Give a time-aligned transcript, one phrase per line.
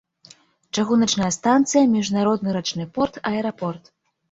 [0.77, 3.83] Чыгуначная станцыя, міжнародны рачны порт, аэрапорт.